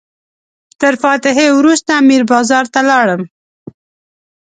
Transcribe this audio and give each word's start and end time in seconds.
تر 0.81 0.93
فاتحې 1.03 1.47
وروسته 1.59 1.93
میر 2.07 2.23
بازار 2.33 2.65
ته 2.73 2.81
لاړم. 2.89 3.21